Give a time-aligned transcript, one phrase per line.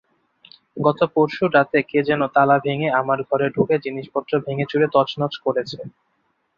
[0.77, 5.79] গত পরশু রাতে কে যেন তালা ভেঙে আমার ঘরে ঢুকে জিনিসপত্র ভেঙেচুরে তছনছ করেছে।